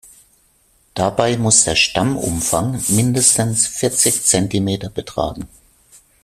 Dabei 0.95 1.37
muss 1.37 1.63
der 1.65 1.75
Stammumfang 1.75 2.81
mindestens 2.87 3.67
vierzig 3.67 4.23
Zentimeter 4.23 4.89
betragen. 4.89 5.47